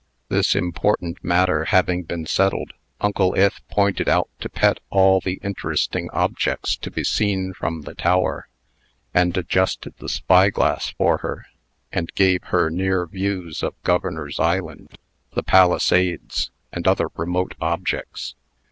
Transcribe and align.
This 0.29 0.55
important 0.55 1.23
matter 1.23 1.65
having 1.65 2.01
been 2.01 2.25
settled, 2.25 2.73
Uncle 3.01 3.35
Ith 3.35 3.59
pointed 3.69 4.09
out 4.09 4.31
to 4.39 4.49
Pet 4.49 4.79
all 4.89 5.19
the 5.19 5.39
interesting 5.43 6.09
objects 6.09 6.75
to 6.77 6.89
be 6.89 7.03
seen 7.03 7.53
from 7.53 7.81
the 7.83 7.93
tower, 7.93 8.47
and 9.13 9.37
adjusted 9.37 9.93
the 9.99 10.09
spyglass 10.09 10.89
for 10.89 11.17
her, 11.19 11.45
and 11.91 12.11
gave 12.15 12.45
her 12.45 12.71
near 12.71 13.05
views 13.05 13.61
of 13.61 13.79
Governor's 13.83 14.39
Island, 14.39 14.97
the 15.35 15.43
Palisades, 15.43 16.49
and 16.73 16.87
other 16.87 17.09
remote 17.15 17.53
objects. 17.61 18.33